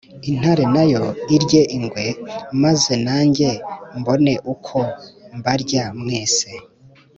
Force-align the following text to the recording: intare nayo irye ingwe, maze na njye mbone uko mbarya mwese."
intare 0.29 0.63
nayo 0.75 1.05
irye 1.35 1.61
ingwe, 1.77 2.05
maze 2.63 2.93
na 3.05 3.17
njye 3.27 3.51
mbone 3.97 4.33
uko 4.53 4.77
mbarya 5.37 5.83
mwese." 6.01 6.49